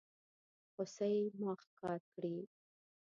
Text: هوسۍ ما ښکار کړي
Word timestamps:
هوسۍ 0.73 1.15
ما 1.39 1.51
ښکار 1.63 1.99
کړي 2.13 2.37